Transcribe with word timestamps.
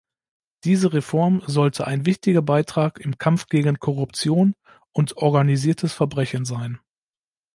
Diese 0.63 0.93
Reform 0.93 1.43
sollte 1.45 1.85
ein 1.85 2.07
wichtiger 2.07 2.41
Beitrag 2.41 2.97
im 2.99 3.19
Kampf 3.19 3.45
gegen 3.49 3.77
Korruption 3.77 4.55
und 4.93 5.15
organisiertes 5.17 5.93
Verbrechen 5.93 6.43
sein. 6.43 6.79